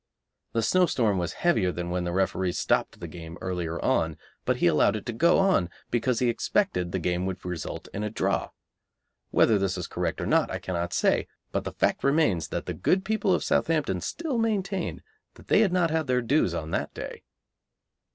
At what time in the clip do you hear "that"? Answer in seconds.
12.47-12.65, 15.35-15.49, 16.71-16.95